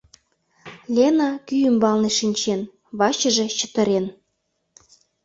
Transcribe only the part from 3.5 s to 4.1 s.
чытырен.